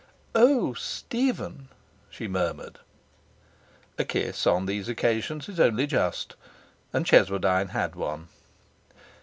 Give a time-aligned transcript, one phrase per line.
[0.33, 1.67] 'Oh, Stephen!'
[2.09, 2.79] she murmured.
[3.99, 6.33] A kiss on these occasions is only just,
[6.91, 8.27] and Cheswardine had one.